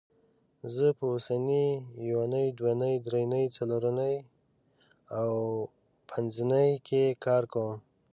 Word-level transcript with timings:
زه 0.75 0.87
په 0.97 1.05
اونۍ 1.11 1.67
یونۍ 2.11 2.47
دونۍ 2.59 2.95
درېنۍ 3.05 3.45
څلورنۍ 3.55 4.15
او 5.19 5.31
پبنځنۍ 6.09 6.71
کې 6.87 7.03
کار 7.25 7.43
کوم 7.53 7.77